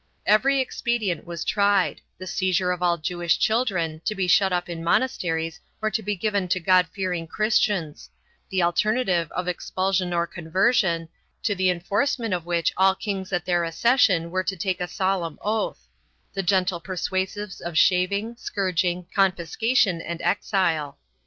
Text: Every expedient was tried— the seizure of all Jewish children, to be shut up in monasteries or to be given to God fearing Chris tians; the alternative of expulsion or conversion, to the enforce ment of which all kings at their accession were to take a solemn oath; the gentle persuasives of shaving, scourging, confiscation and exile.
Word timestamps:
Every 0.25 0.59
expedient 0.59 1.27
was 1.27 1.45
tried— 1.45 2.01
the 2.17 2.25
seizure 2.25 2.71
of 2.71 2.81
all 2.81 2.97
Jewish 2.97 3.37
children, 3.37 4.01
to 4.05 4.15
be 4.15 4.25
shut 4.25 4.51
up 4.51 4.67
in 4.67 4.83
monasteries 4.83 5.59
or 5.79 5.91
to 5.91 6.01
be 6.01 6.15
given 6.15 6.47
to 6.47 6.59
God 6.59 6.87
fearing 6.87 7.27
Chris 7.27 7.59
tians; 7.59 8.09
the 8.49 8.63
alternative 8.63 9.31
of 9.33 9.47
expulsion 9.47 10.11
or 10.11 10.25
conversion, 10.25 11.07
to 11.43 11.53
the 11.53 11.69
enforce 11.69 12.17
ment 12.17 12.33
of 12.33 12.47
which 12.47 12.73
all 12.77 12.95
kings 12.95 13.31
at 13.31 13.45
their 13.45 13.63
accession 13.63 14.31
were 14.31 14.43
to 14.43 14.57
take 14.57 14.81
a 14.81 14.87
solemn 14.87 15.37
oath; 15.39 15.87
the 16.33 16.41
gentle 16.41 16.79
persuasives 16.81 17.61
of 17.61 17.77
shaving, 17.77 18.35
scourging, 18.37 19.05
confiscation 19.13 20.01
and 20.01 20.19
exile. 20.23 20.97